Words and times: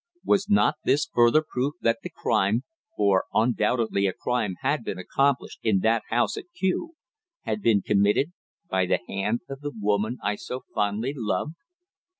Was 0.25 0.49
not 0.49 0.77
this 0.83 1.05
further 1.05 1.43
proof 1.47 1.75
that 1.81 1.99
the 2.01 2.09
crime 2.09 2.63
for 2.97 3.25
undoubtedly 3.35 4.07
a 4.07 4.13
crime 4.13 4.55
had 4.61 4.83
been 4.83 4.97
accomplished 4.97 5.59
in 5.61 5.81
that 5.81 6.01
house 6.09 6.37
at 6.37 6.45
Kew 6.57 6.95
had 7.43 7.61
been 7.61 7.83
committed 7.83 8.31
by 8.67 8.87
the 8.87 8.97
hand 9.07 9.41
of 9.47 9.59
the 9.61 9.69
woman 9.79 10.17
I 10.23 10.37
so 10.37 10.63
fondly 10.73 11.13
loved? 11.15 11.53